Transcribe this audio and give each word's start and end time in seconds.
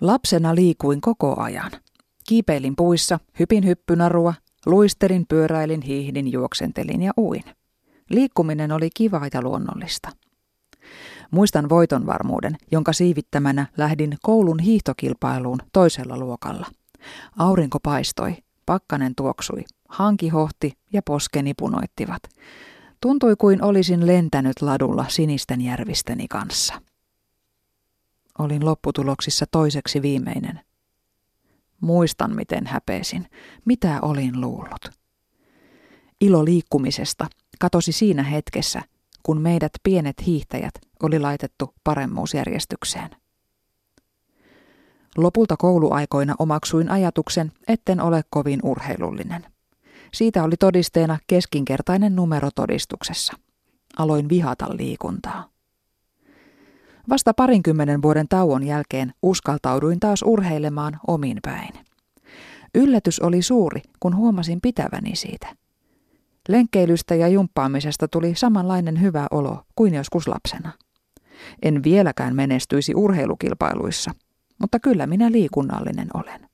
Lapsena 0.00 0.54
liikuin 0.54 1.00
koko 1.00 1.40
ajan. 1.40 1.70
Kiipeilin 2.28 2.76
puissa, 2.76 3.18
hypin 3.38 3.66
hyppynarua, 3.66 4.34
luisterin, 4.66 5.26
pyöräilin, 5.28 5.82
hiihdin, 5.82 6.32
juoksentelin 6.32 7.02
ja 7.02 7.12
uin. 7.16 7.44
Liikkuminen 8.10 8.72
oli 8.72 8.90
kivaa 8.94 9.26
ja 9.34 9.42
luonnollista. 9.42 10.08
Muistan 11.30 11.68
voiton 11.68 12.06
varmuuden, 12.06 12.56
jonka 12.72 12.92
siivittämänä 12.92 13.66
lähdin 13.76 14.16
koulun 14.22 14.58
hiihtokilpailuun 14.58 15.58
toisella 15.72 16.18
luokalla. 16.18 16.66
Aurinko 17.38 17.78
paistoi, 17.80 18.36
pakkanen 18.66 19.14
tuoksui, 19.14 19.64
hanki 19.88 20.28
hohti 20.28 20.72
ja 20.92 21.02
poskeni 21.02 21.54
punoittivat. 21.54 22.22
Tuntui 23.00 23.36
kuin 23.36 23.62
olisin 23.62 24.06
lentänyt 24.06 24.62
ladulla 24.62 25.04
sinisten 25.08 25.60
järvisteni 25.60 26.28
kanssa. 26.28 26.74
Olin 28.38 28.64
lopputuloksissa 28.64 29.46
toiseksi 29.50 30.02
viimeinen. 30.02 30.60
Muistan, 31.80 32.36
miten 32.36 32.66
häpesin, 32.66 33.26
mitä 33.64 33.98
olin 34.02 34.40
luullut. 34.40 34.90
Ilo 36.20 36.44
liikkumisesta 36.44 37.26
katosi 37.58 37.92
siinä 37.92 38.22
hetkessä, 38.22 38.82
kun 39.22 39.40
meidät 39.40 39.72
pienet 39.82 40.26
hiihtäjät 40.26 40.74
oli 41.02 41.18
laitettu 41.18 41.74
paremmuusjärjestykseen. 41.84 43.10
Lopulta 45.16 45.56
kouluaikoina 45.56 46.34
omaksuin 46.38 46.90
ajatuksen, 46.90 47.52
etten 47.68 48.00
ole 48.00 48.22
kovin 48.30 48.60
urheilullinen. 48.62 49.46
Siitä 50.14 50.44
oli 50.44 50.56
todisteena 50.56 51.18
keskinkertainen 51.26 52.16
numero 52.16 52.50
todistuksessa. 52.54 53.32
Aloin 53.98 54.28
vihata 54.28 54.76
liikuntaa. 54.76 55.48
Vasta 57.08 57.34
parinkymmenen 57.34 58.02
vuoden 58.02 58.28
tauon 58.28 58.62
jälkeen 58.66 59.12
uskaltauduin 59.22 60.00
taas 60.00 60.22
urheilemaan 60.22 61.00
omin 61.06 61.38
päin. 61.42 61.74
Yllätys 62.74 63.20
oli 63.20 63.42
suuri, 63.42 63.80
kun 64.00 64.16
huomasin 64.16 64.60
pitäväni 64.60 65.16
siitä. 65.16 65.56
Lenkkeilystä 66.48 67.14
ja 67.14 67.28
jumppaamisesta 67.28 68.08
tuli 68.08 68.34
samanlainen 68.34 69.00
hyvä 69.00 69.26
olo 69.30 69.62
kuin 69.74 69.94
joskus 69.94 70.28
lapsena. 70.28 70.72
En 71.62 71.82
vieläkään 71.82 72.36
menestyisi 72.36 72.94
urheilukilpailuissa, 72.94 74.10
mutta 74.60 74.80
kyllä 74.80 75.06
minä 75.06 75.32
liikunnallinen 75.32 76.08
olen. 76.14 76.48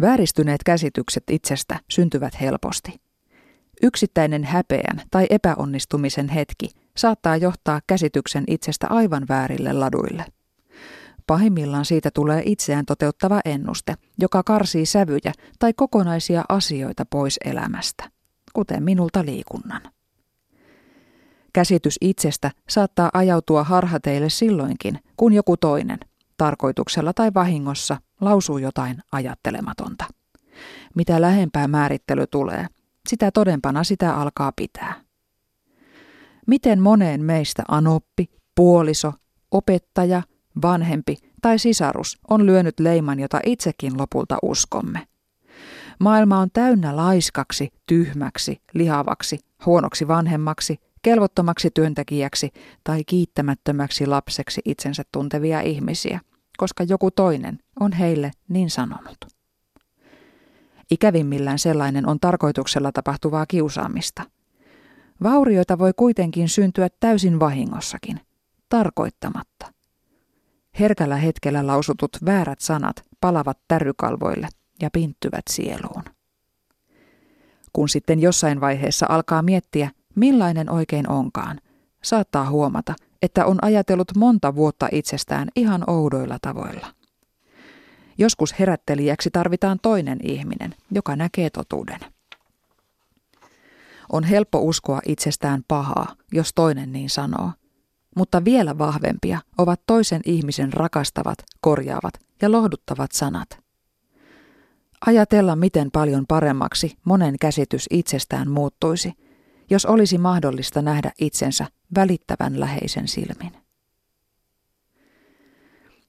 Vääristyneet 0.00 0.64
käsitykset 0.64 1.24
itsestä 1.30 1.80
syntyvät 1.90 2.40
helposti. 2.40 3.00
Yksittäinen 3.82 4.44
häpeän 4.44 5.02
tai 5.10 5.26
epäonnistumisen 5.30 6.28
hetki 6.28 6.70
saattaa 6.96 7.36
johtaa 7.36 7.80
käsityksen 7.86 8.44
itsestä 8.46 8.86
aivan 8.90 9.26
väärille 9.28 9.72
laduille. 9.72 10.24
Pahimmillaan 11.26 11.84
siitä 11.84 12.10
tulee 12.14 12.42
itseään 12.44 12.86
toteuttava 12.86 13.40
ennuste, 13.44 13.94
joka 14.18 14.42
karsii 14.42 14.86
sävyjä 14.86 15.32
tai 15.58 15.72
kokonaisia 15.72 16.44
asioita 16.48 17.04
pois 17.04 17.38
elämästä, 17.44 18.10
kuten 18.52 18.82
minulta 18.82 19.24
liikunnan. 19.24 19.82
Käsitys 21.52 21.96
itsestä 22.00 22.50
saattaa 22.68 23.10
ajautua 23.12 23.64
harhateille 23.64 24.30
silloinkin, 24.30 24.98
kun 25.16 25.32
joku 25.32 25.56
toinen, 25.56 25.98
tarkoituksella 26.36 27.12
tai 27.12 27.30
vahingossa, 27.34 27.96
lausuu 28.20 28.58
jotain 28.58 29.02
ajattelematonta. 29.12 30.04
Mitä 30.94 31.20
lähempää 31.20 31.68
määrittely 31.68 32.26
tulee, 32.26 32.66
sitä 33.08 33.30
todempana 33.30 33.84
sitä 33.84 34.16
alkaa 34.16 34.52
pitää. 34.56 34.94
Miten 36.46 36.80
moneen 36.80 37.24
meistä 37.24 37.62
anoppi, 37.68 38.30
puoliso, 38.54 39.12
opettaja, 39.50 40.22
vanhempi 40.62 41.16
tai 41.42 41.58
sisarus 41.58 42.18
on 42.30 42.46
lyönyt 42.46 42.80
leiman, 42.80 43.20
jota 43.20 43.40
itsekin 43.46 43.98
lopulta 43.98 44.38
uskomme. 44.42 45.06
Maailma 46.00 46.38
on 46.38 46.48
täynnä 46.52 46.96
laiskaksi, 46.96 47.68
tyhmäksi, 47.86 48.62
lihavaksi, 48.74 49.38
huonoksi 49.66 50.08
vanhemmaksi, 50.08 50.76
kelvottomaksi 51.02 51.70
työntekijäksi 51.74 52.50
tai 52.84 53.04
kiittämättömäksi 53.04 54.06
lapseksi 54.06 54.60
itsensä 54.64 55.02
tuntevia 55.12 55.60
ihmisiä, 55.60 56.20
koska 56.56 56.84
joku 56.84 57.10
toinen 57.10 57.58
on 57.80 57.92
heille 57.92 58.30
niin 58.48 58.70
sanonut. 58.70 59.39
Ikävimmillään 60.90 61.58
sellainen 61.58 62.08
on 62.08 62.20
tarkoituksella 62.20 62.92
tapahtuvaa 62.92 63.46
kiusaamista. 63.46 64.22
Vaurioita 65.22 65.78
voi 65.78 65.92
kuitenkin 65.96 66.48
syntyä 66.48 66.88
täysin 67.00 67.40
vahingossakin, 67.40 68.20
tarkoittamatta. 68.68 69.72
Herkällä 70.80 71.16
hetkellä 71.16 71.66
lausutut 71.66 72.10
väärät 72.24 72.60
sanat 72.60 73.04
palavat 73.20 73.58
tärrykalvoille 73.68 74.48
ja 74.82 74.90
pinttyvät 74.92 75.44
sieluun. 75.50 76.04
Kun 77.72 77.88
sitten 77.88 78.20
jossain 78.20 78.60
vaiheessa 78.60 79.06
alkaa 79.08 79.42
miettiä, 79.42 79.90
millainen 80.14 80.70
oikein 80.70 81.08
onkaan, 81.08 81.60
saattaa 82.02 82.50
huomata, 82.50 82.94
että 83.22 83.46
on 83.46 83.58
ajatellut 83.62 84.16
monta 84.16 84.54
vuotta 84.54 84.88
itsestään 84.92 85.48
ihan 85.56 85.90
oudoilla 85.90 86.38
tavoilla. 86.42 86.99
Joskus 88.20 88.58
herättelijäksi 88.58 89.30
tarvitaan 89.30 89.78
toinen 89.82 90.18
ihminen, 90.22 90.74
joka 90.90 91.16
näkee 91.16 91.50
totuuden. 91.50 92.00
On 94.12 94.24
helppo 94.24 94.58
uskoa 94.58 95.00
itsestään 95.06 95.62
pahaa, 95.68 96.16
jos 96.32 96.52
toinen 96.54 96.92
niin 96.92 97.10
sanoo, 97.10 97.50
mutta 98.16 98.44
vielä 98.44 98.78
vahvempia 98.78 99.38
ovat 99.58 99.80
toisen 99.86 100.20
ihmisen 100.24 100.72
rakastavat, 100.72 101.38
korjaavat 101.60 102.14
ja 102.42 102.52
lohduttavat 102.52 103.12
sanat. 103.12 103.48
Ajatella, 105.06 105.56
miten 105.56 105.90
paljon 105.90 106.24
paremmaksi 106.28 106.96
monen 107.04 107.34
käsitys 107.40 107.86
itsestään 107.90 108.50
muuttuisi, 108.50 109.12
jos 109.70 109.86
olisi 109.86 110.18
mahdollista 110.18 110.82
nähdä 110.82 111.12
itsensä 111.20 111.66
välittävän 111.94 112.60
läheisen 112.60 113.08
silmin. 113.08 113.59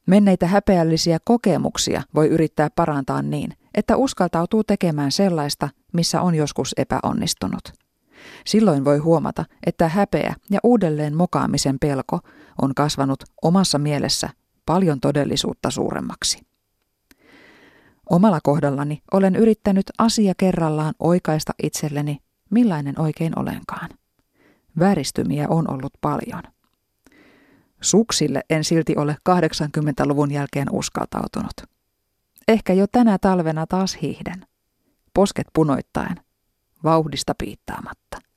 Menneitä 0.06 0.48
häpeällisiä 0.48 1.18
kokemuksia 1.24 2.02
voi 2.16 2.28
yrittää 2.28 2.70
parantaa 2.76 3.22
niin, 3.22 3.54
että 3.76 3.98
uskaltautuu 3.98 4.64
tekemään 4.64 5.12
sellaista, 5.12 5.70
missä 5.94 6.22
on 6.22 6.36
joskus 6.36 6.74
epäonnistunut. 6.78 7.74
Silloin 8.46 8.86
voi 8.86 8.98
huomata, 8.98 9.46
että 9.66 9.88
häpeä 9.88 10.36
ja 10.50 10.60
uudelleen 10.64 11.16
mokaamisen 11.16 11.80
pelko 11.80 12.20
on 12.62 12.76
kasvanut 12.76 13.24
omassa 13.42 13.78
mielessä 13.78 14.30
paljon 14.66 15.00
todellisuutta 15.00 15.72
suuremmaksi. 15.72 16.42
Omalla 18.10 18.40
kohdallani 18.44 19.02
olen 19.14 19.36
yrittänyt 19.36 19.86
asia 19.98 20.34
kerrallaan 20.38 20.94
oikaista 21.00 21.54
itselleni, 21.64 22.18
millainen 22.50 23.00
oikein 23.00 23.40
olenkaan. 23.40 23.90
Vääristymiä 24.80 25.46
on 25.50 25.72
ollut 25.74 25.94
paljon. 26.02 26.44
Suksille 27.82 28.42
en 28.50 28.64
silti 28.64 28.96
ole 28.98 29.18
80-luvun 29.30 30.32
jälkeen 30.32 30.68
uskaltautunut. 30.72 31.54
Ehkä 32.48 32.74
jo 32.74 32.86
tänä 32.92 33.18
talvena 33.18 33.68
taas 33.68 33.98
hiihden. 34.02 34.46
Posket 35.14 35.48
punoittaen, 35.54 36.16
vauhdista 36.84 37.36
piittaamatta. 37.38 38.31